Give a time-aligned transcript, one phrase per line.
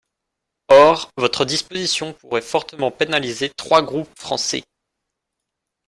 [0.69, 4.63] Or, votre disposition pourrait fortement pénaliser trois groupes français.